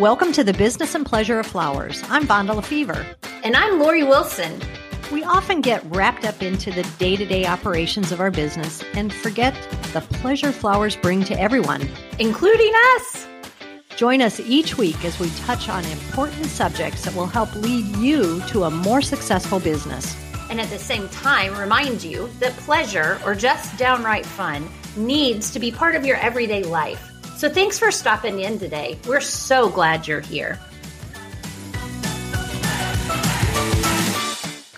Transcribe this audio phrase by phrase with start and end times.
[0.00, 2.02] Welcome to the Business and Pleasure of Flowers.
[2.10, 3.16] I'm Vonda LaFever.
[3.42, 4.60] And I'm Lori Wilson.
[5.10, 9.10] We often get wrapped up into the day to day operations of our business and
[9.10, 9.54] forget
[9.94, 11.88] the pleasure flowers bring to everyone,
[12.18, 13.26] including us.
[13.96, 18.42] Join us each week as we touch on important subjects that will help lead you
[18.48, 20.14] to a more successful business.
[20.50, 25.58] And at the same time, remind you that pleasure or just downright fun needs to
[25.58, 27.15] be part of your everyday life.
[27.36, 28.98] So thanks for stopping in today.
[29.06, 30.58] We're so glad you're here.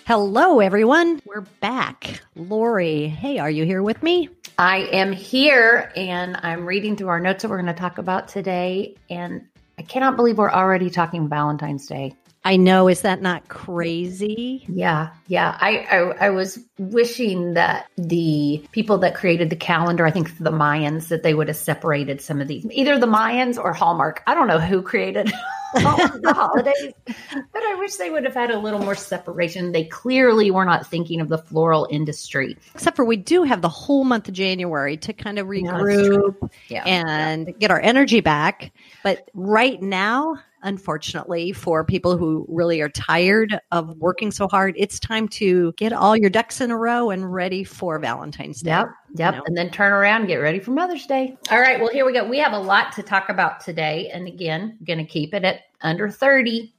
[0.05, 1.23] Hello, everyone.
[1.25, 2.21] We're back.
[2.35, 4.31] Lori, hey, are you here with me?
[4.59, 8.27] I am here and I'm reading through our notes that we're going to talk about
[8.27, 8.97] today.
[9.09, 9.47] And
[9.79, 12.17] I cannot believe we're already talking Valentine's Day.
[12.49, 12.89] I know.
[12.89, 14.65] Is that not crazy?
[14.69, 15.11] Yeah.
[15.27, 15.59] Yeah.
[15.61, 20.51] I, I, I, was wishing that the people that created the calendar, I think the
[20.51, 24.23] Mayans, that they would have separated some of these, either the Mayans or Hallmark.
[24.27, 25.27] I don't know who created
[25.75, 29.73] the holidays, but I wish they would have had a little more separation.
[29.73, 32.57] They clearly were not thinking of the floral industry.
[32.75, 36.83] Except for we do have the whole month of January to kind of regroup yeah,
[36.87, 37.53] and yeah.
[37.59, 38.73] get our energy back.
[39.03, 44.99] But right now, unfortunately, for people who really are tired of working so hard, it's
[44.99, 48.71] time to get all your ducks in a row and ready for Valentine's Day.
[48.71, 48.89] Yep.
[49.15, 49.35] Yep.
[49.35, 49.45] You know?
[49.47, 51.37] And then turn around and get ready for Mother's Day.
[51.51, 51.79] All right.
[51.81, 52.29] Well, here we go.
[52.29, 54.11] We have a lot to talk about today.
[54.13, 56.73] And again, going to keep it at under 30.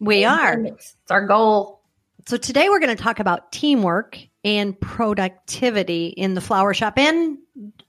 [0.00, 0.58] We are.
[0.60, 1.80] It's our goal.
[2.26, 7.36] So today we're going to talk about teamwork and productivity in the flower shop and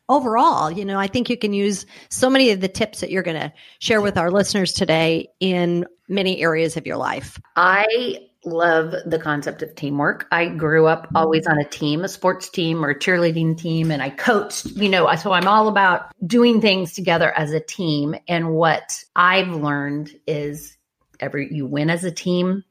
[0.09, 3.23] overall, you know, I think you can use so many of the tips that you're
[3.23, 7.39] going to share with our listeners today in many areas of your life.
[7.55, 10.25] I love the concept of teamwork.
[10.31, 14.01] I grew up always on a team, a sports team or a cheerleading team, and
[14.01, 18.15] I coached, you know, so I'm all about doing things together as a team.
[18.27, 20.75] And what I've learned is
[21.19, 22.63] every you win as a team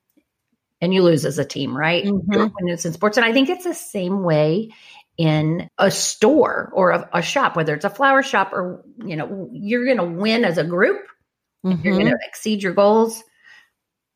[0.86, 2.05] and you lose as a team, right?
[2.05, 2.33] Mm-hmm.
[2.33, 3.17] When it's in sports.
[3.17, 4.70] And I think it's the same way
[5.19, 9.51] in a store or a, a, shop, whether it's a flower shop or, you know,
[9.52, 11.05] you're going to win as a group.
[11.64, 11.85] Mm-hmm.
[11.85, 13.25] You're going to exceed your goals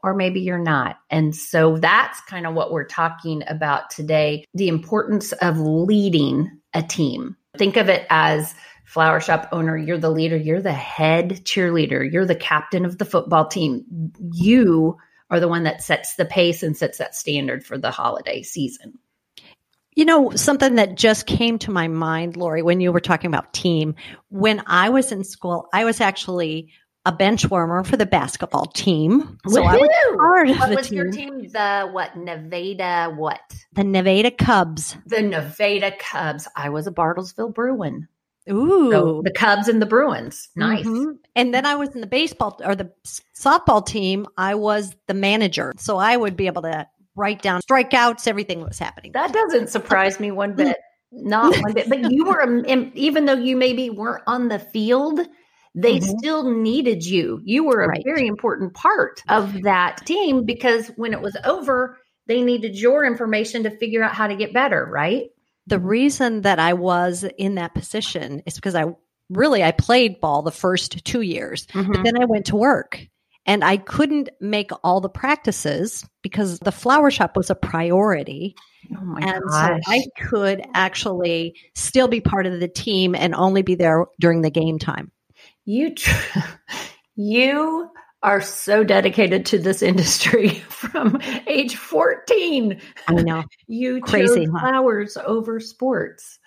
[0.04, 0.98] or maybe you're not.
[1.10, 6.82] And so that's kind of what we're talking about today the importance of leading a
[6.82, 7.36] team.
[7.59, 8.54] Think of it as
[8.84, 13.04] flower shop owner, you're the leader, you're the head cheerleader, you're the captain of the
[13.04, 14.12] football team.
[14.32, 14.98] You
[15.30, 18.98] are the one that sets the pace and sets that standard for the holiday season.
[19.94, 23.52] You know, something that just came to my mind, Lori, when you were talking about
[23.52, 23.96] team.
[24.28, 26.72] When I was in school, I was actually
[27.04, 29.38] a bench warmer for the basketball team.
[29.48, 29.68] So Woo-hoo!
[29.68, 30.96] I was part of what the was team.
[30.96, 31.48] your team?
[31.48, 32.16] The what?
[32.16, 33.41] Nevada what?
[33.72, 34.97] The Nevada Cubs.
[35.06, 36.47] The Nevada Cubs.
[36.54, 38.08] I was a Bartlesville Bruin.
[38.50, 40.48] Ooh, so the Cubs and the Bruins.
[40.56, 40.86] Nice.
[40.86, 41.12] Mm-hmm.
[41.36, 42.90] And then I was in the baseball or the
[43.34, 44.26] softball team.
[44.36, 48.68] I was the manager, so I would be able to write down strikeouts, everything that
[48.68, 49.12] was happening.
[49.12, 50.76] That doesn't surprise me one bit.
[51.12, 51.88] Not one bit.
[51.88, 55.20] But you were, even though you maybe weren't on the field,
[55.74, 56.18] they mm-hmm.
[56.18, 57.40] still needed you.
[57.44, 58.02] You were a right.
[58.04, 63.64] very important part of that team because when it was over, they needed your information
[63.64, 65.30] to figure out how to get better, right?
[65.70, 68.86] The reason that I was in that position is because I
[69.31, 71.92] really I played ball the first 2 years, mm-hmm.
[71.92, 73.06] but then I went to work
[73.47, 78.54] and I couldn't make all the practices because the flower shop was a priority.
[78.94, 79.80] Oh and gosh.
[79.84, 84.42] so I could actually still be part of the team and only be there during
[84.42, 85.10] the game time.
[85.64, 86.38] You, tr-
[87.16, 87.91] you
[88.22, 92.81] are so dedicated to this industry from age 14.
[93.08, 93.44] I know.
[93.66, 96.38] You Crazy, chose flowers over sports.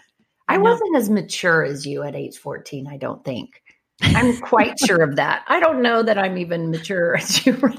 [0.50, 3.63] I, I wasn't as mature as you at age 14, I don't think.
[4.02, 5.44] I'm quite sure of that.
[5.48, 7.74] I don't know that I'm even mature as you were.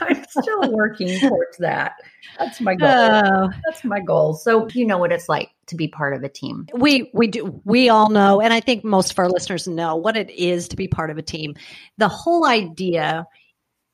[0.00, 1.92] I'm still working towards that.
[2.38, 2.88] That's my goal.
[2.88, 4.34] Uh, That's my goal.
[4.34, 6.66] So you know what it's like to be part of a team.
[6.74, 10.16] We we do we all know, and I think most of our listeners know what
[10.16, 11.54] it is to be part of a team.
[11.98, 13.26] The whole idea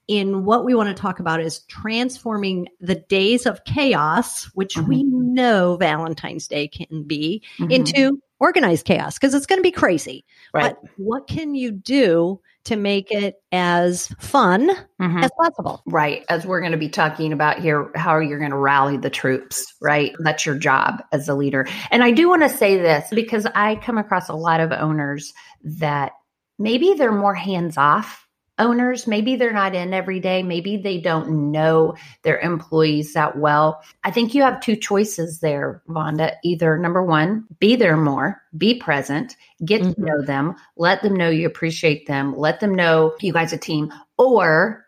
[0.09, 4.89] in what we want to talk about is transforming the days of chaos, which mm-hmm.
[4.89, 7.71] we know Valentine's Day can be, mm-hmm.
[7.71, 10.25] into organized chaos because it's going to be crazy.
[10.53, 10.75] Right.
[10.81, 14.69] But what can you do to make it as fun
[15.01, 15.19] mm-hmm.
[15.19, 15.83] as possible?
[15.87, 16.25] Right.
[16.29, 19.75] As we're going to be talking about here, how you're going to rally the troops,
[19.81, 20.13] right?
[20.21, 21.67] That's your job as a leader.
[21.91, 25.33] And I do want to say this because I come across a lot of owners
[25.63, 26.13] that
[26.59, 28.28] maybe they're more hands off
[28.59, 30.43] owners, maybe they're not in every day.
[30.43, 33.83] Maybe they don't know their employees that well.
[34.05, 36.35] I think you have two choices there, Vonda.
[36.45, 39.93] Either number one, be there more, be present, get mm-hmm.
[39.93, 43.59] to know them, let them know you appreciate them, let them know you guys a
[43.59, 44.87] team, or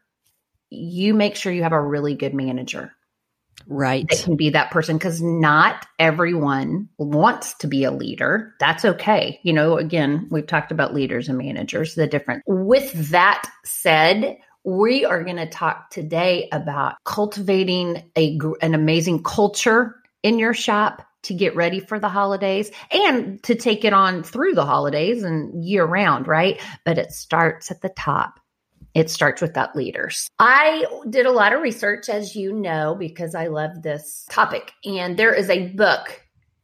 [0.71, 2.95] you make sure you have a really good manager
[3.67, 4.07] Right.
[4.11, 8.55] It can be that person because not everyone wants to be a leader.
[8.59, 9.41] That's okay.
[9.43, 12.43] You know, again, we've talked about leaders and managers, the different.
[12.47, 19.97] With that said, we are going to talk today about cultivating a an amazing culture
[20.23, 24.55] in your shop to get ready for the holidays and to take it on through
[24.55, 26.61] the holidays and year round, right?
[26.85, 28.41] But it starts at the top
[28.95, 30.29] it starts with that leaders.
[30.39, 34.73] I did a lot of research, as you know, because I love this topic.
[34.85, 36.23] And there is a book,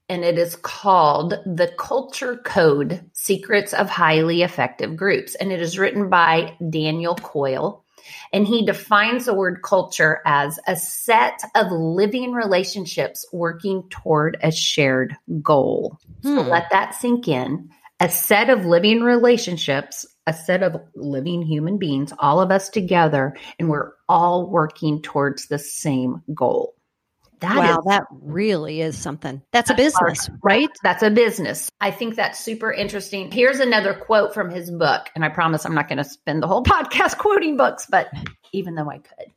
[0.08, 5.34] and it is called The Culture Code Secrets of Highly Effective Groups.
[5.36, 7.84] And it is written by Daniel Coyle.
[8.32, 14.52] And he defines the word culture as a set of living relationships working toward a
[14.52, 15.98] shared goal.
[16.22, 16.36] Hmm.
[16.36, 17.70] So let that sink in.
[17.98, 23.36] A set of living relationships a set of living human beings, all of us together,
[23.58, 26.74] and we're all working towards the same goal.
[27.40, 29.42] That wow, is, that really is something.
[29.52, 30.70] That's a business, right?
[30.82, 31.70] That's a business.
[31.80, 33.30] I think that's super interesting.
[33.30, 36.46] Here's another quote from his book, and I promise I'm not going to spend the
[36.46, 38.08] whole podcast quoting books, but
[38.52, 39.32] even though I could,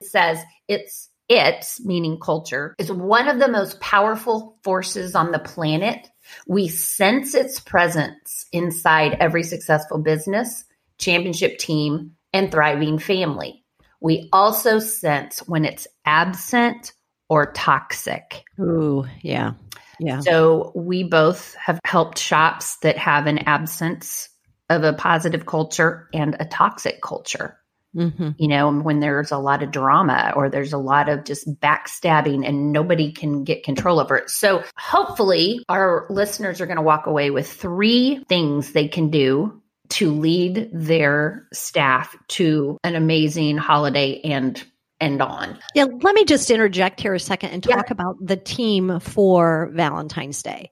[0.00, 5.38] it says it's it, meaning culture, is one of the most powerful forces on the
[5.38, 6.08] planet
[6.46, 10.64] we sense its presence inside every successful business,
[10.98, 13.64] championship team, and thriving family.
[14.00, 16.92] We also sense when it's absent
[17.28, 18.44] or toxic.
[18.60, 19.52] Ooh, yeah.
[19.98, 20.20] Yeah.
[20.20, 24.28] So we both have helped shops that have an absence
[24.68, 27.58] of a positive culture and a toxic culture.
[27.96, 28.30] Mm-hmm.
[28.36, 32.46] You know, when there's a lot of drama or there's a lot of just backstabbing
[32.46, 34.28] and nobody can get control over it.
[34.30, 39.62] So hopefully our listeners are going to walk away with three things they can do
[39.88, 44.62] to lead their staff to an amazing holiday and
[45.00, 45.58] end on.
[45.74, 47.92] Yeah, let me just interject here a second and talk yeah.
[47.92, 50.70] about the team for Valentine's Day.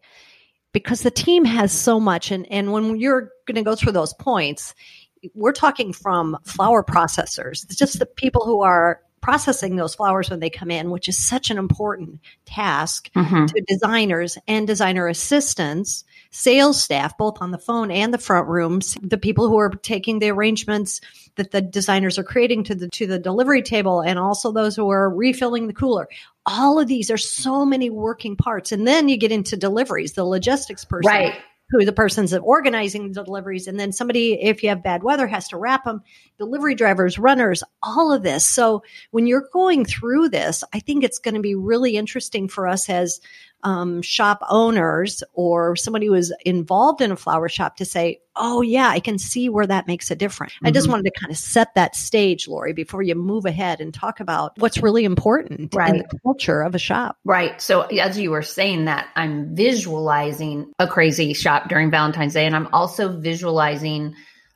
[0.73, 4.13] Because the team has so much and and when you're going to go through those
[4.15, 4.75] points,
[5.35, 7.65] we're talking from flower processors.
[7.65, 11.19] It's just the people who are processing those flowers when they come in, which is
[11.19, 13.47] such an important task mm-hmm.
[13.47, 18.99] to designers and designer assistants, sales staff, both on the phone and the front rooms,
[19.03, 21.01] the people who are taking the arrangements
[21.37, 24.91] that the designers are creating to the to the delivery table, and also those who
[24.91, 26.07] are refilling the cooler.
[26.45, 28.73] All of these are so many working parts.
[28.73, 31.11] And then you get into deliveries, the logistics person.
[31.11, 33.67] Right who the person's organizing the deliveries.
[33.67, 36.03] And then somebody, if you have bad weather, has to wrap them,
[36.39, 38.47] delivery drivers, runners, all of this.
[38.47, 42.69] So when you're going through this, I think it's going to be really interesting for
[42.69, 43.21] us as
[43.65, 48.63] um, shop owners or somebody who is involved in a flower shop to say, oh,
[48.63, 50.53] yeah, I can see where that makes a difference.
[50.55, 50.67] Mm-hmm.
[50.67, 50.93] I just mm-hmm.
[50.93, 54.53] wanted to kind of set that stage, Lori, before you move ahead and talk about
[54.59, 55.95] what's really important right.
[55.95, 57.17] in the culture of a shop.
[57.25, 57.61] Right.
[57.61, 62.57] So, as you were saying that, I'm visualizing a crazy shop during Valentine's Day, and
[62.57, 64.15] I'm also visualizing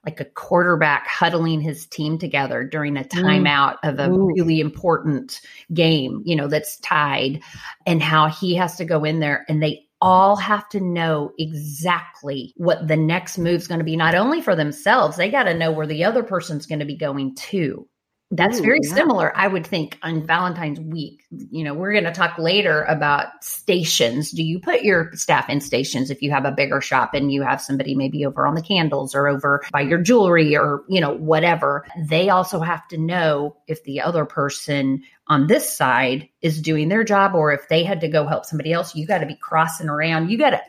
[0.08, 3.08] like a quarterback huddling his team together during a mm.
[3.08, 3.88] timeout mm.
[3.90, 4.32] of a Ooh.
[4.34, 5.40] really important
[5.72, 7.42] game, you know, that's tied,
[7.86, 12.54] and how he has to go in there and they all have to know exactly
[12.56, 15.72] what the next move's going to be, not only for themselves, they got to know
[15.72, 17.86] where the other person's going to be going too.
[18.30, 18.94] That's Ooh, very yeah.
[18.94, 21.24] similar, I would think, on Valentine's week.
[21.30, 24.32] You know, we're going to talk later about stations.
[24.32, 27.42] Do you put your staff in stations if you have a bigger shop and you
[27.42, 31.14] have somebody maybe over on the candles or over by your jewelry or, you know,
[31.14, 31.86] whatever?
[32.06, 37.04] They also have to know if the other person on this side is doing their
[37.04, 38.94] job or if they had to go help somebody else.
[38.94, 40.30] You got to be crossing around.
[40.30, 40.60] You got to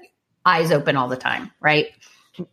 [0.46, 1.88] eyes open all the time, right?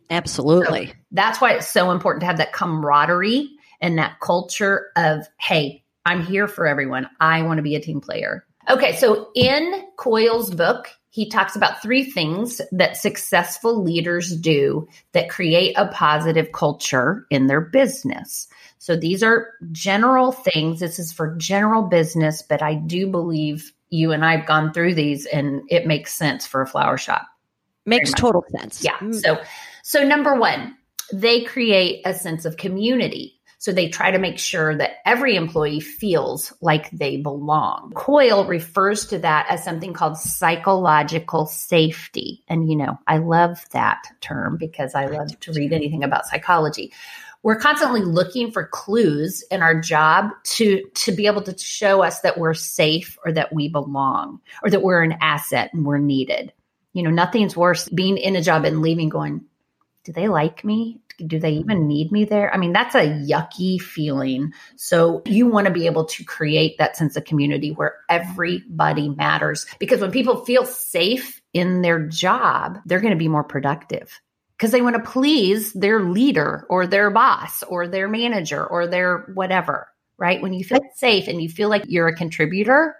[0.09, 0.87] Absolutely.
[0.87, 5.83] So that's why it's so important to have that camaraderie and that culture of, hey,
[6.05, 7.09] I'm here for everyone.
[7.19, 8.45] I want to be a team player.
[8.69, 15.29] Okay, so in Coyle's book, he talks about three things that successful leaders do that
[15.29, 18.47] create a positive culture in their business.
[18.77, 20.79] So these are general things.
[20.79, 25.25] This is for general business, but I do believe you and I've gone through these
[25.25, 27.25] and it makes sense for a flower shop.
[27.85, 28.83] Makes total sense.
[28.83, 28.97] Yeah.
[28.97, 29.15] Mm.
[29.15, 29.41] So
[29.83, 30.75] so number 1,
[31.13, 33.36] they create a sense of community.
[33.59, 37.91] So they try to make sure that every employee feels like they belong.
[37.95, 42.43] Coyle refers to that as something called psychological safety.
[42.47, 46.93] And, you know, I love that term because I love to read anything about psychology
[47.43, 52.19] we're constantly looking for clues in our job to to be able to show us
[52.21, 56.51] that we're safe or that we belong or that we're an asset and we're needed.
[56.91, 59.45] You know, nothing's worse being in a job and leaving going,
[60.03, 60.99] do they like me?
[61.25, 62.53] Do they even need me there?
[62.53, 64.53] I mean, that's a yucky feeling.
[64.75, 69.65] So you want to be able to create that sense of community where everybody matters
[69.79, 74.19] because when people feel safe in their job, they're going to be more productive
[74.57, 79.29] because they want to please their leader or their boss or their manager or their
[79.33, 80.41] whatever, right?
[80.41, 82.95] When you feel safe and you feel like you're a contributor,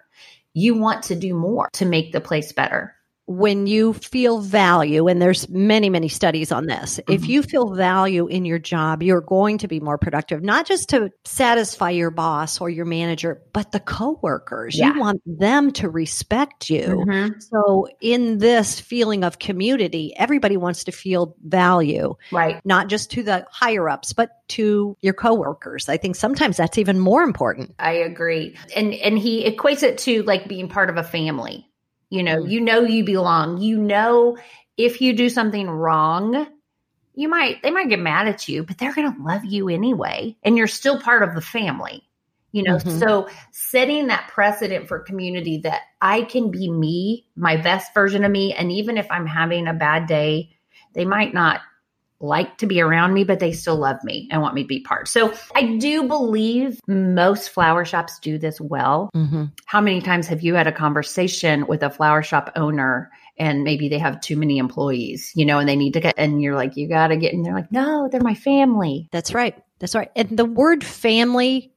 [0.53, 2.96] you want to do more to make the place better
[3.27, 7.11] when you feel value and there's many many studies on this mm-hmm.
[7.11, 10.89] if you feel value in your job you're going to be more productive not just
[10.89, 14.77] to satisfy your boss or your manager but the coworkers.
[14.77, 14.93] Yeah.
[14.93, 17.03] you want them to respect you.
[17.07, 17.39] Mm-hmm.
[17.39, 22.61] so in this feeling of community everybody wants to feel value right.
[22.65, 25.89] not just to the higher ups but to your coworkers.
[25.89, 27.75] I think sometimes that's even more important.
[27.79, 28.55] I agree.
[28.75, 31.66] And and he equates it to like being part of a family
[32.09, 32.49] you know, mm-hmm.
[32.49, 33.57] you know you belong.
[33.57, 34.37] You know
[34.77, 36.47] if you do something wrong,
[37.15, 40.35] you might they might get mad at you, but they're going to love you anyway
[40.43, 42.03] and you're still part of the family.
[42.53, 42.99] You know, mm-hmm.
[42.99, 48.31] so setting that precedent for community that I can be me, my best version of
[48.31, 50.51] me and even if I'm having a bad day,
[50.93, 51.61] they might not
[52.19, 54.81] like to be around me, but they still love me and want me to be
[54.81, 55.07] part.
[55.07, 59.09] So I do believe most flower shops do this well.
[59.15, 59.45] Mm-hmm.
[59.65, 63.87] How many times have you had a conversation with a flower shop owner and maybe
[63.87, 66.75] they have too many employees, you know, and they need to get, and you're like,
[66.75, 69.07] you got to get, and they're like, no, they're my family.
[69.11, 69.55] That's right.
[69.79, 70.09] That's right.
[70.15, 71.71] And the word family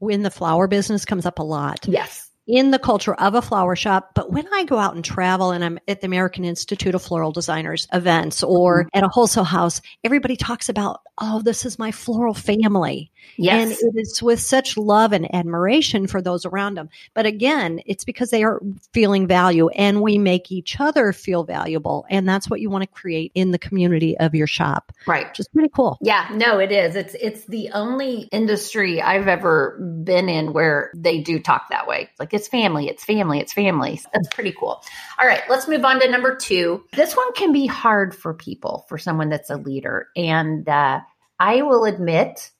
[0.00, 1.86] in the flower business comes up a lot.
[1.86, 4.12] Yes in the culture of a flower shop.
[4.14, 7.32] But when I go out and travel and I'm at the American Institute of Floral
[7.32, 8.96] Designers events or mm-hmm.
[8.96, 13.10] at a wholesale house, everybody talks about, oh, this is my floral family.
[13.36, 13.80] Yes.
[13.82, 16.88] And it is with such love and admiration for those around them.
[17.14, 18.60] But again, it's because they are
[18.92, 22.06] feeling value and we make each other feel valuable.
[22.08, 24.92] And that's what you want to create in the community of your shop.
[25.06, 25.28] Right.
[25.28, 25.98] Which is pretty cool.
[26.00, 26.94] Yeah, no, it is.
[26.94, 32.10] It's it's the only industry I've ever been in where they do talk that way.
[32.18, 34.00] Like it's family, it's family, it's family.
[34.12, 34.80] That's pretty cool.
[35.18, 36.84] All right, let's move on to number two.
[36.92, 40.08] This one can be hard for people, for someone that's a leader.
[40.14, 41.00] And uh,
[41.40, 42.52] I will admit,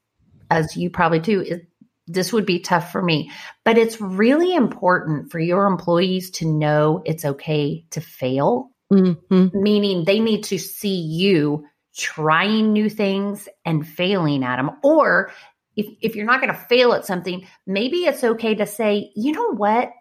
[0.50, 1.68] as you probably do, it,
[2.08, 3.30] this would be tough for me.
[3.64, 9.48] But it's really important for your employees to know it's okay to fail, mm-hmm.
[9.52, 11.66] meaning they need to see you
[11.96, 14.70] trying new things and failing at them.
[14.82, 15.32] Or
[15.76, 19.32] if, if you're not going to fail at something, maybe it's okay to say, you
[19.32, 19.92] know what?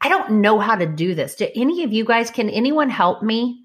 [0.00, 1.34] I don't know how to do this.
[1.34, 3.64] Do any of you guys, can anyone help me?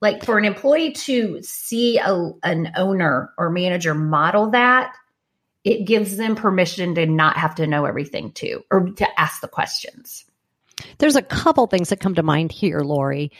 [0.00, 4.94] Like for an employee to see a, an owner or manager model that,
[5.64, 9.48] it gives them permission to not have to know everything too, or to ask the
[9.48, 10.24] questions.
[10.98, 13.32] There's a couple things that come to mind here, Lori.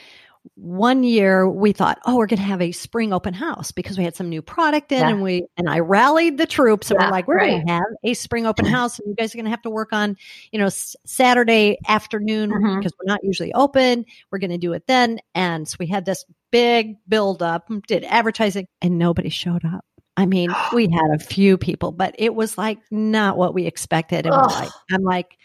[0.56, 4.04] One year we thought, oh, we're going to have a spring open house because we
[4.04, 5.08] had some new product in, yeah.
[5.08, 7.50] and we and I rallied the troops, and yeah, we're like, we're right.
[7.50, 9.70] going to have a spring open house, and you guys are going to have to
[9.70, 10.16] work on,
[10.52, 12.78] you know, s- Saturday afternoon mm-hmm.
[12.78, 14.04] because we're not usually open.
[14.30, 18.04] We're going to do it then, and so we had this big build up, did
[18.04, 19.84] advertising, and nobody showed up.
[20.16, 24.26] I mean, we had a few people, but it was like not what we expected.
[24.26, 25.36] And like, I'm like,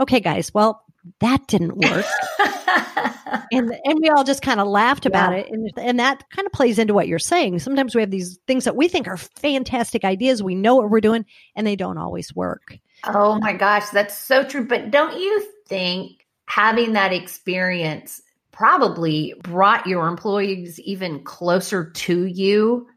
[0.00, 0.82] okay, guys, well,
[1.20, 2.06] that didn't work.
[3.52, 5.38] and and we all just kind of laughed about yeah.
[5.38, 5.50] it.
[5.50, 7.58] And, and that kind of plays into what you're saying.
[7.58, 10.42] Sometimes we have these things that we think are fantastic ideas.
[10.42, 12.78] We know what we're doing, and they don't always work.
[13.04, 14.66] Oh my gosh, that's so true.
[14.66, 22.88] But don't you think having that experience probably brought your employees even closer to you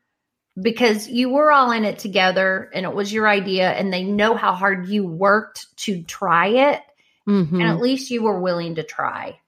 [0.60, 4.36] because you were all in it together and it was your idea and they know
[4.36, 6.82] how hard you worked to try it
[7.28, 7.56] mm-hmm.
[7.56, 9.40] and at least you were willing to try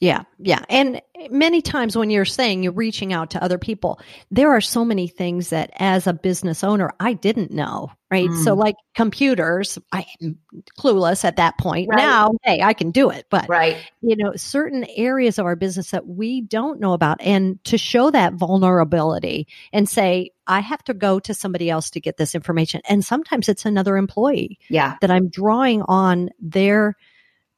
[0.00, 0.62] yeah, yeah.
[0.68, 1.00] And
[1.30, 4.00] many times when you're saying you're reaching out to other people,
[4.30, 8.28] there are so many things that as a business owner, I didn't know, right?
[8.28, 8.44] Mm.
[8.44, 10.38] So like computers, I am
[10.78, 11.88] clueless at that point.
[11.88, 11.96] Right.
[11.96, 13.26] Now, hey, I can do it.
[13.30, 13.76] But, right.
[14.02, 18.10] you know, certain areas of our business that we don't know about and to show
[18.10, 22.82] that vulnerability and say, I have to go to somebody else to get this information.
[22.88, 24.58] And sometimes it's another employee.
[24.68, 24.96] Yeah.
[25.00, 26.96] That I'm drawing on their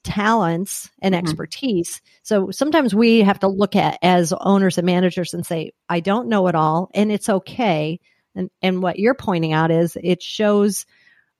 [0.04, 1.24] talents and mm-hmm.
[1.24, 2.00] expertise.
[2.22, 6.28] So sometimes we have to look at as owners and managers and say, I don't
[6.28, 8.00] know it all and it's okay.
[8.34, 10.86] And, and what you're pointing out is it shows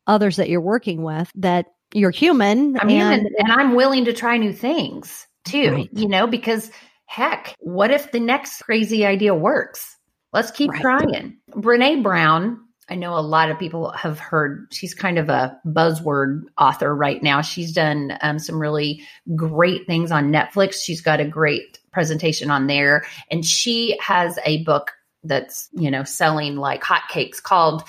[0.07, 2.79] others that you're working with that you're human.
[2.79, 5.89] I'm and, human and I'm willing to try new things too, right.
[5.93, 6.71] you know, because
[7.07, 9.97] heck, what if the next crazy idea works?
[10.33, 10.81] Let's keep right.
[10.81, 11.39] trying.
[11.51, 16.45] Brene Brown I know a lot of people have heard she's kind of a buzzword
[16.57, 17.43] author right now.
[17.43, 19.03] She's done um, some really
[19.37, 20.83] great things on Netflix.
[20.83, 23.05] She's got a great presentation on there.
[23.31, 24.93] And she has a book
[25.25, 27.83] that's, you know, selling like hotcakes called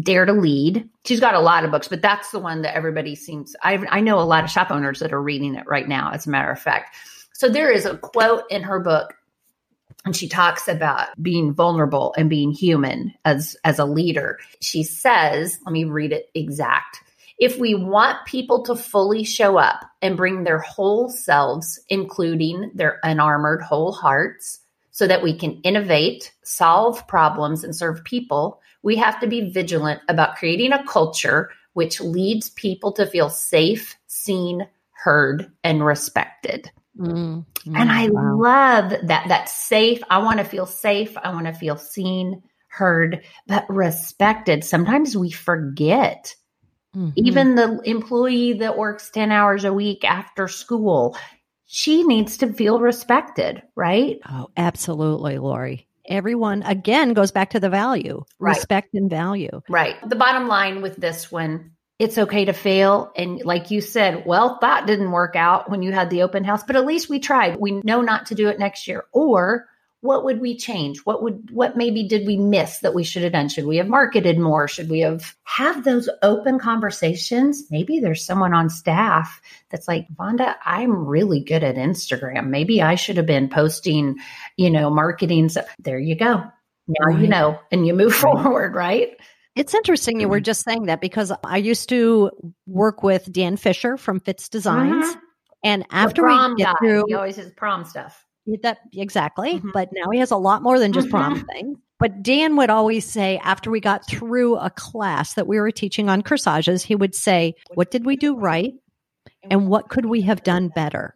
[0.00, 0.88] Dare to Lead.
[1.04, 4.00] She's got a lot of books, but that's the one that everybody seems, I, I
[4.00, 6.50] know a lot of shop owners that are reading it right now, as a matter
[6.50, 6.94] of fact.
[7.32, 9.14] So there is a quote in her book
[10.06, 14.38] and she talks about being vulnerable and being human as as a leader.
[14.60, 17.02] She says let me read it exact.
[17.38, 22.98] If we want people to fully show up and bring their whole selves including their
[23.02, 24.60] unarmored whole hearts
[24.92, 30.00] so that we can innovate solve problems and serve people we have to be vigilant
[30.08, 37.44] about creating a culture which leads people to feel safe seen heard and respected Mm,
[37.66, 38.36] and I wow.
[38.36, 40.00] love that that safe.
[40.08, 41.16] I want to feel safe.
[41.16, 44.64] I want to feel seen, heard, but respected.
[44.64, 46.34] Sometimes we forget.
[46.96, 47.10] Mm-hmm.
[47.16, 51.16] Even the employee that works 10 hours a week after school,
[51.66, 54.18] she needs to feel respected, right?
[54.28, 55.88] Oh, absolutely, Lori.
[56.08, 58.56] Everyone again goes back to the value, right.
[58.56, 59.60] respect and value.
[59.68, 59.96] Right.
[60.08, 63.10] The bottom line with this one it's okay to fail.
[63.16, 66.62] And like you said, well, that didn't work out when you had the open house,
[66.62, 67.56] but at least we tried.
[67.58, 69.04] We know not to do it next year.
[69.12, 69.66] Or
[70.02, 71.00] what would we change?
[71.00, 73.48] What would, what maybe did we miss that we should have done?
[73.48, 74.68] Should we have marketed more?
[74.68, 77.64] Should we have have those open conversations?
[77.70, 82.48] Maybe there's someone on staff that's like, Vonda, I'm really good at Instagram.
[82.48, 84.16] Maybe I should have been posting,
[84.56, 85.48] you know, marketing.
[85.48, 86.44] So there you go.
[86.88, 87.18] Now right.
[87.18, 89.16] you know, and you move forward, right?
[89.56, 90.44] It's interesting you were mm-hmm.
[90.44, 92.30] just saying that because I used to
[92.66, 95.06] work with Dan Fisher from Fitz Designs.
[95.06, 95.18] Mm-hmm.
[95.64, 96.74] And after we get guy.
[96.78, 98.24] through, he always has prom stuff.
[98.62, 99.54] That exactly.
[99.54, 99.70] Mm-hmm.
[99.72, 101.46] But now he has a lot more than just prom mm-hmm.
[101.46, 101.78] things.
[101.98, 106.10] But Dan would always say after we got through a class that we were teaching
[106.10, 108.74] on corsages, he would say, What did we do right?
[109.50, 111.14] And what could we have done better?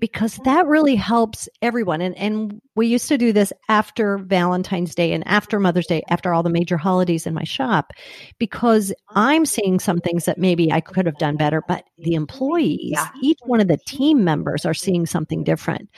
[0.00, 2.00] Because that really helps everyone.
[2.00, 6.32] And, and we used to do this after Valentine's Day and after Mother's Day, after
[6.32, 7.92] all the major holidays in my shop,
[8.38, 12.92] because I'm seeing some things that maybe I could have done better, but the employees,
[12.92, 13.08] yeah.
[13.22, 15.90] each one of the team members are seeing something different.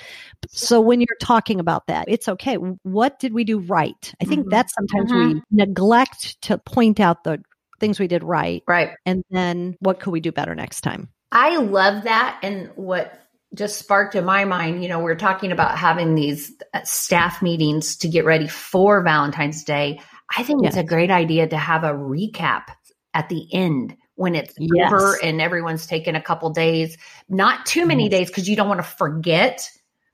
[0.49, 2.57] So when you're talking about that, it's okay.
[2.57, 4.15] What did we do right?
[4.21, 4.51] I think mm-hmm.
[4.51, 5.35] that sometimes mm-hmm.
[5.35, 7.43] we neglect to point out the
[7.81, 8.63] things we did right.
[8.67, 8.91] Right.
[9.07, 11.09] And then what could we do better next time?
[11.33, 12.39] I love that.
[12.43, 13.21] And what
[13.55, 16.53] just sparked in my mind, you know, we are talking about having these
[16.85, 20.01] staff meetings to get ready for Valentine's Day.
[20.37, 20.73] I think yes.
[20.73, 22.65] it's a great idea to have a recap
[23.13, 24.93] at the end when it's yes.
[24.93, 26.97] over and everyone's taken a couple days,
[27.29, 29.69] not too many days because you don't want to forget,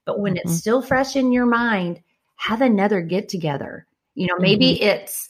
[0.04, 0.48] but when mm-hmm.
[0.48, 2.00] it's still fresh in your mind,
[2.36, 3.86] have another get together.
[4.14, 4.84] You know, maybe mm-hmm.
[4.84, 5.28] it's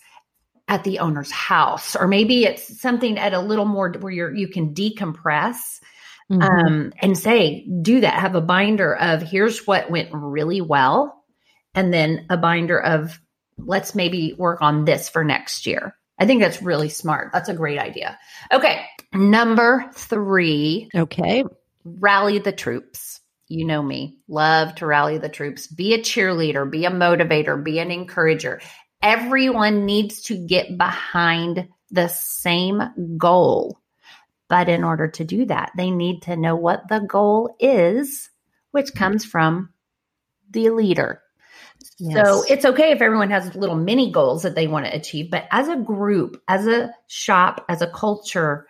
[0.68, 4.46] at the owner's house or maybe it's something at a little more where you're you
[4.46, 5.80] can decompress
[6.30, 6.42] mm-hmm.
[6.42, 8.14] um, and say, do that.
[8.14, 11.24] Have a binder of here's what went really well,
[11.74, 13.18] and then a binder of
[13.58, 15.94] let's maybe work on this for next year.
[16.18, 17.30] I think that's really smart.
[17.32, 18.18] That's a great idea.
[18.52, 18.84] Okay.
[19.12, 20.88] Number three.
[20.94, 21.44] Okay.
[21.84, 23.20] Rally the troops.
[23.48, 25.66] You know me, love to rally the troops.
[25.66, 28.60] Be a cheerleader, be a motivator, be an encourager.
[29.02, 32.80] Everyone needs to get behind the same
[33.18, 33.80] goal.
[34.50, 38.28] But in order to do that, they need to know what the goal is,
[38.72, 39.70] which comes from
[40.50, 41.22] the leader.
[41.98, 42.26] Yes.
[42.26, 45.46] So it's okay if everyone has little mini goals that they want to achieve, but
[45.50, 48.66] as a group, as a shop, as a culture,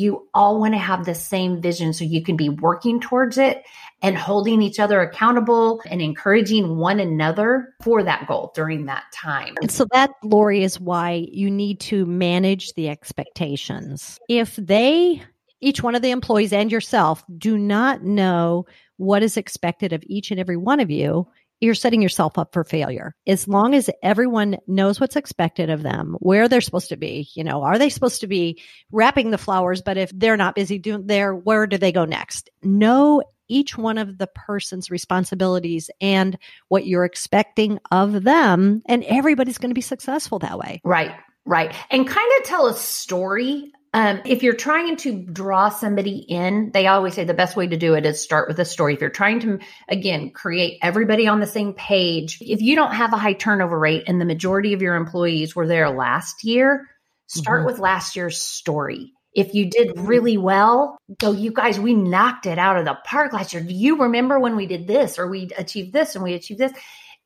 [0.00, 3.62] you all want to have the same vision so you can be working towards it
[4.02, 9.54] and holding each other accountable and encouraging one another for that goal during that time.
[9.60, 14.18] And so that Lori is why you need to manage the expectations.
[14.28, 15.22] If they
[15.60, 18.64] each one of the employees and yourself do not know
[18.96, 21.28] what is expected of each and every one of you,
[21.60, 23.14] you're setting yourself up for failure.
[23.26, 27.44] As long as everyone knows what's expected of them, where they're supposed to be, you
[27.44, 29.82] know, are they supposed to be wrapping the flowers?
[29.82, 32.50] But if they're not busy doing there, where do they go next?
[32.62, 38.80] Know each one of the person's responsibilities and what you're expecting of them.
[38.86, 40.80] And everybody's going to be successful that way.
[40.84, 41.12] Right.
[41.44, 41.74] Right.
[41.90, 46.86] And kind of tell a story um, if you're trying to draw somebody in, they
[46.86, 48.94] always say the best way to do it is start with a story.
[48.94, 53.12] If you're trying to, again, create everybody on the same page, if you don't have
[53.12, 56.88] a high turnover rate and the majority of your employees were there last year,
[57.26, 57.66] start mm-hmm.
[57.66, 59.12] with last year's story.
[59.34, 63.32] If you did really well, go, you guys, we knocked it out of the park
[63.32, 63.62] last year.
[63.62, 66.72] Do you remember when we did this or we achieved this and we achieved this?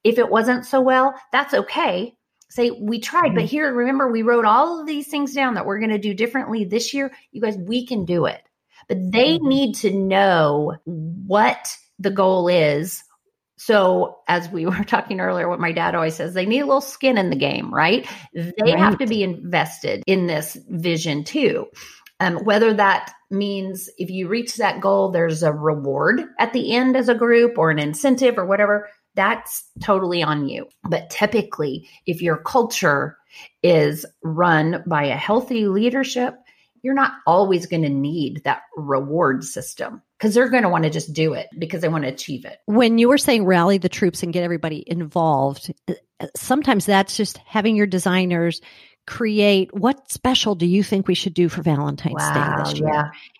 [0.02, 2.14] If it wasn't so well, that's okay
[2.54, 5.80] Say, we tried, but here, remember, we wrote all of these things down that we're
[5.80, 7.12] going to do differently this year.
[7.32, 8.40] You guys, we can do it.
[8.88, 13.02] But they need to know what the goal is.
[13.56, 16.80] So, as we were talking earlier, what my dad always says, they need a little
[16.80, 18.06] skin in the game, right?
[18.32, 18.78] They Right.
[18.78, 21.66] have to be invested in this vision too.
[22.20, 26.96] Um, whether that means if you reach that goal, there's a reward at the end
[26.96, 30.68] as a group or an incentive or whatever, that's totally on you.
[30.88, 33.16] But typically, if your culture
[33.62, 36.36] is run by a healthy leadership,
[36.82, 40.90] you're not always going to need that reward system because they're going to want to
[40.90, 42.58] just do it because they want to achieve it.
[42.66, 45.94] When you were saying rally the troops and get everybody involved, uh,
[46.36, 48.60] sometimes that's just having your designers
[49.06, 52.88] create what special do you think we should do for Valentine's Day this year?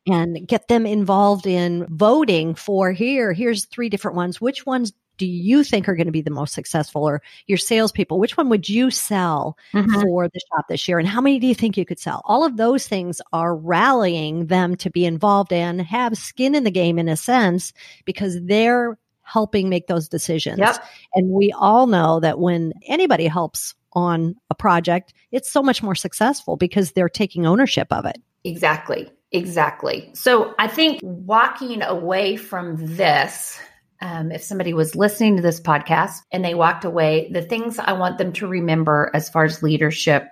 [0.07, 0.15] yeah.
[0.15, 3.33] and get them involved in voting for here.
[3.33, 4.41] Here's three different ones.
[4.41, 7.03] Which ones do you think are going to be the most successful?
[7.03, 10.03] Or your salespeople, which one would you sell Mhm.
[10.03, 10.99] for the shop this year?
[10.99, 12.23] And how many do you think you could sell?
[12.25, 16.71] All of those things are rallying them to be involved and have skin in the
[16.71, 17.73] game in a sense
[18.05, 20.59] because they're helping make those decisions.
[20.59, 20.85] Yep.
[21.15, 25.95] And we all know that when anybody helps on a project, it's so much more
[25.95, 28.21] successful because they're taking ownership of it.
[28.45, 29.11] Exactly.
[29.33, 30.11] Exactly.
[30.13, 33.59] So I think walking away from this,
[34.01, 37.93] um, if somebody was listening to this podcast and they walked away, the things I
[37.93, 40.29] want them to remember as far as leadership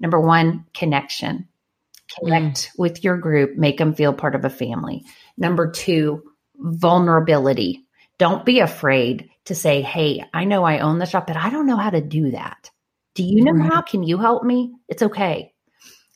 [0.00, 1.48] number one, connection.
[2.20, 5.04] Connect with your group, make them feel part of a family.
[5.36, 6.22] Number two,
[6.56, 7.84] vulnerability.
[8.18, 11.66] Don't be afraid to say, Hey, I know I own the shop, but I don't
[11.66, 12.70] know how to do that.
[13.14, 13.72] Do you know Right.
[13.72, 13.82] how?
[13.82, 14.74] Can you help me?
[14.88, 15.52] It's okay.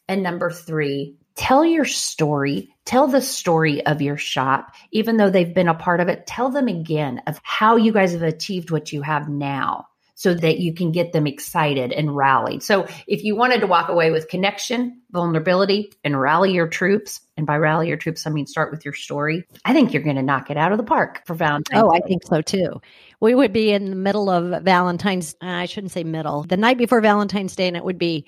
[0.09, 2.75] And number three, tell your story.
[2.85, 4.75] Tell the story of your shop.
[4.91, 8.13] Even though they've been a part of it, tell them again of how you guys
[8.13, 9.87] have achieved what you have now
[10.23, 12.63] so that you can get them excited and rallied.
[12.63, 17.45] So if you wanted to walk away with connection, vulnerability, and rally your troops, and
[17.45, 20.23] by rally your troops, I mean start with your story, I think you're going to
[20.23, 22.81] knock it out of the park for Valentine's Oh, I think so too.
[23.19, 27.01] We would be in the middle of Valentine's, I shouldn't say middle, the night before
[27.01, 28.27] Valentine's Day, and it would be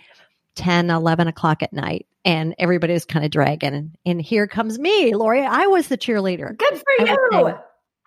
[0.57, 2.07] 10, 11 o'clock at night.
[2.25, 3.75] And everybody was kind of dragging.
[3.75, 5.43] And, and here comes me, Lori.
[5.45, 6.57] I was the cheerleader.
[6.57, 7.49] Good for I would you.
[7.49, 7.55] say-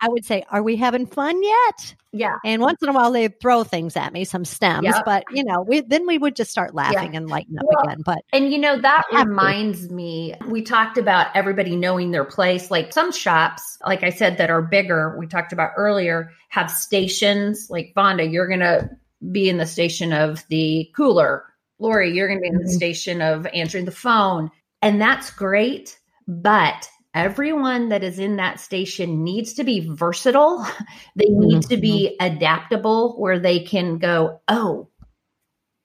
[0.00, 1.94] I would say, Are we having fun yet?
[2.12, 2.36] Yeah.
[2.44, 5.62] And once in a while, they'd throw things at me, some stems, but you know,
[5.66, 8.02] we, then we would just start laughing and lighten up Well, again.
[8.04, 9.18] But And you know, that to.
[9.18, 12.70] reminds me, we talked about everybody knowing their place.
[12.70, 17.66] Like some shops, like I said, that are bigger, we talked about earlier, have stations.
[17.68, 18.88] Like Vonda, you're going to
[19.32, 21.44] be in the station of the cooler.
[21.78, 22.76] Lori, you're going to be in the Mhm.
[22.76, 24.50] station of answering the phone.
[24.82, 25.98] And that's great.
[26.26, 30.66] But everyone that is in that station needs to be versatile.
[31.16, 34.88] They need to be adaptable where they can go, oh,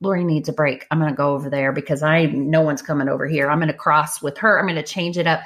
[0.02, 0.86] Lori needs a break.
[0.92, 3.50] I'm going to go over there because I no one's coming over here.
[3.50, 4.60] I'm going to cross with her.
[4.60, 5.42] I'm going to change it up.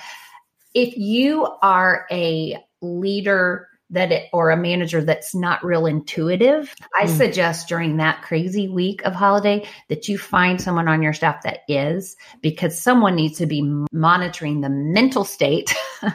[0.74, 7.06] If you are a leader that it, or a manager that's not real intuitive, I
[7.06, 7.18] Mm.
[7.18, 11.60] suggest during that crazy week of holiday that you find someone on your staff that
[11.68, 15.74] is because someone needs to be monitoring the mental state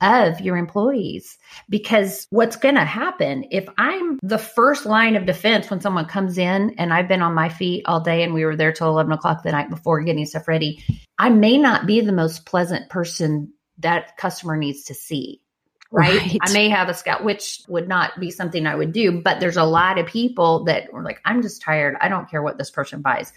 [0.00, 5.70] of your employees because what's going to happen if I'm the first line of defense
[5.70, 8.54] when someone comes in and I've been on my feet all day and we were
[8.54, 10.84] there till 11 o'clock the night before getting stuff ready,
[11.18, 15.42] I may not be the most pleasant person that customer needs to see.
[15.90, 16.18] Right?
[16.20, 16.38] Right.
[16.42, 19.56] I may have a scout, which would not be something I would do, but there's
[19.56, 21.96] a lot of people that were like, I'm just tired.
[22.00, 23.32] I don't care what this person buys.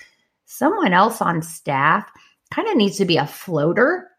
[0.46, 2.10] Someone else on staff
[2.54, 4.10] kind of needs to be a floater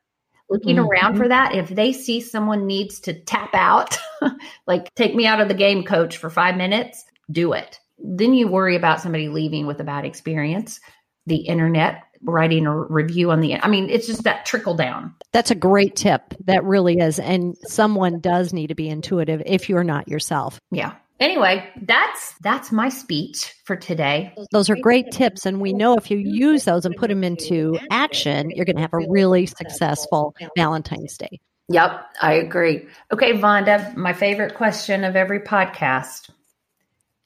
[0.48, 0.86] looking Mhm.
[0.88, 1.54] around for that.
[1.54, 3.98] If they see someone needs to tap out,
[4.66, 7.78] like take me out of the game, coach, for five minutes, do it.
[7.98, 10.80] Then you worry about somebody leaving with a bad experience,
[11.26, 15.14] the internet, writing a review on the, I mean, it's just that trickle down.
[15.32, 16.34] that's a great tip.
[16.44, 17.18] That really is.
[17.18, 20.60] And someone does need to be intuitive if you're not yourself.
[20.70, 20.94] Yeah.
[21.20, 24.34] Anyway, that's that's my speech for today.
[24.50, 25.46] Those are great tips.
[25.46, 28.82] And we know if you use those and put them into action, you're going to
[28.82, 31.40] have a really successful Valentine's Day.
[31.68, 32.86] Yep, I agree.
[33.12, 36.28] Okay, Vonda, my favorite question of every podcast.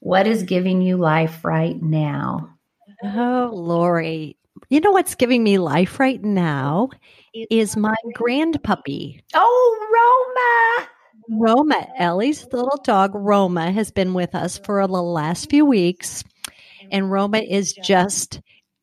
[0.00, 2.50] What is giving you life right now?
[3.02, 4.36] Oh, Lori.
[4.68, 6.90] You know what's giving me life right now
[7.50, 9.22] is my grand puppy.
[9.34, 10.88] Oh, Roma.
[11.28, 16.22] Roma, Ellie's little dog, Roma, has been with us for the last few weeks.
[16.90, 18.40] And Roma is just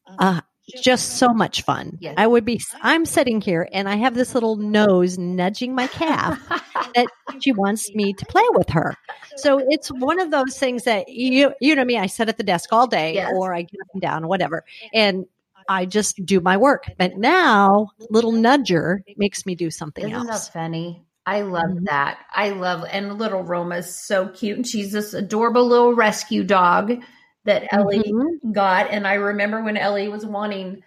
[0.08, 0.42] a uh, uh,
[0.82, 1.98] just so much fun.
[2.00, 2.16] Yes.
[2.18, 6.40] I would be, I'm sitting here and I have this little nose nudging my calf
[6.96, 7.08] that
[7.42, 8.96] she wants me to play with her.
[9.36, 12.44] So it's one of those things that you, you know me, I sit at the
[12.44, 13.34] desk all day Yes.
[13.36, 14.64] or I get up and down, whatever.
[14.94, 15.26] And
[15.70, 16.86] I just do my work.
[16.98, 20.48] But now little nudger makes me do something Isn't else.
[20.48, 21.06] that funny?
[21.26, 21.86] I love Mhm.
[21.86, 22.20] that.
[22.34, 24.58] I love, and little Roma's so cute.
[24.58, 27.02] And she's this adorable little rescue dog
[27.46, 28.54] that Ellie Mhm.
[28.54, 28.90] got.
[28.92, 30.84] And I remember when Ellie was wanting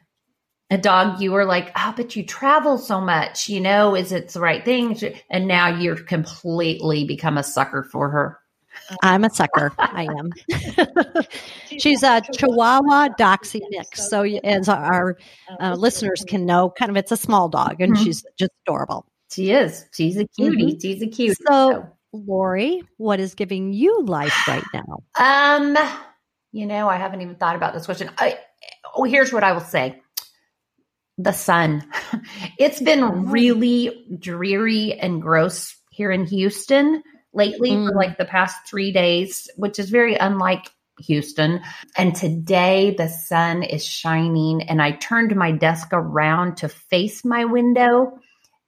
[0.71, 4.29] a dog, you were like, oh, but you travel so much, you know, is it
[4.31, 4.99] the right thing?
[5.31, 8.39] And now you're completely become a sucker for her.
[9.03, 9.73] I'm a sucker.
[9.79, 10.33] I am.
[11.79, 14.09] She's a Chihuahua Doxy mix.
[14.09, 15.17] So, as our
[15.61, 18.05] uh, listeners can know, kind of it's a small dog and Mhm.
[18.05, 19.07] she's just adorable.
[19.31, 19.85] She is.
[19.93, 20.79] She's a cutie.
[20.81, 21.35] She's a cutie.
[21.47, 25.03] So, Lori, what is giving you life right now?
[25.19, 25.77] Um,
[26.53, 28.11] you know, I haven't even thought about this question.
[28.19, 28.39] I,
[28.95, 30.01] oh, here's what I will say.
[31.19, 31.85] The sun.
[32.59, 37.03] It's been really dreary and gross here in Houston
[37.37, 37.97] lately for Mm.
[37.97, 41.61] like the past three days, which is very unlike Houston.
[41.99, 47.45] And today the sun is shining and I turned my desk around to face my
[47.45, 48.19] window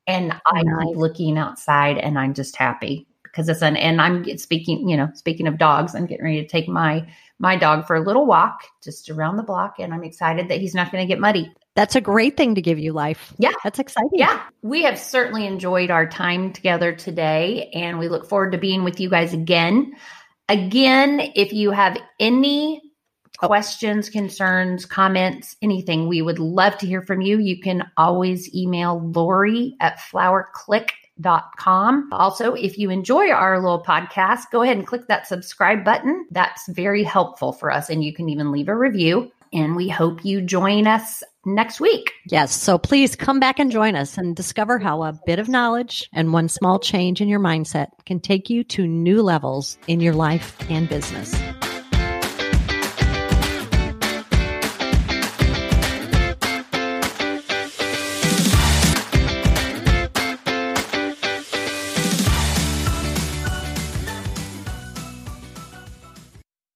[0.06, 0.96] and I'm Nice.
[0.96, 5.46] looking outside and I'm just happy because the sun and I'm speaking, you know, speaking
[5.46, 7.06] of dogs, I'm getting ready to take my
[7.38, 10.74] my dog for a little walk just around the block and I'm excited that he's
[10.74, 11.52] not going to get muddy.
[11.78, 13.32] That's a great thing to give you life.
[13.38, 13.52] Yeah.
[13.62, 14.10] That's exciting.
[14.14, 18.82] Yeah, we have certainly enjoyed our time together today, and we look forward to being
[18.82, 19.94] with you guys again.
[20.48, 22.82] Again, if you have any
[23.40, 23.46] oh.
[23.46, 27.38] questions, concerns, comments, anything, we would love to hear from you.
[27.38, 32.08] You can always email Lori at flowerclique.com.
[32.10, 36.26] Also, if you enjoy our little podcast, go ahead and click that subscribe button.
[36.32, 39.30] That's very helpful for us, and you can even leave a review.
[39.52, 41.22] And we hope you join us
[41.54, 42.12] next week.
[42.26, 42.54] Yes.
[42.54, 46.32] So please come back and join us and discover how a bit of knowledge and
[46.32, 50.56] one small change in your mindset can take you to new levels in your life
[50.70, 51.34] and business.